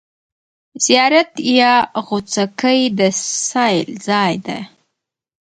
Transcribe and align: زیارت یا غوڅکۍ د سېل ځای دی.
زیارت 0.85 1.31
یا 1.59 1.73
غوڅکۍ 2.07 2.81
د 2.97 2.99
سېل 3.47 3.87
ځای 4.07 4.33
دی. 4.45 4.59